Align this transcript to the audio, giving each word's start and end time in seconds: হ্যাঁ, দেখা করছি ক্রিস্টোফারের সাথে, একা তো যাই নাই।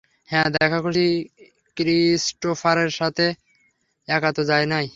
হ্যাঁ, 0.29 0.49
দেখা 0.55 0.79
করছি 0.81 1.05
ক্রিস্টোফারের 1.77 2.91
সাথে, 2.91 3.25
একা 4.07 4.29
তো 4.31 4.41
যাই 4.43 4.65
নাই। 4.65 4.85